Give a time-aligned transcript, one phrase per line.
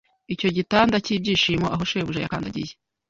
[0.33, 2.71] Icyo gitanda cyibyishimo aho shebuja yakandagiye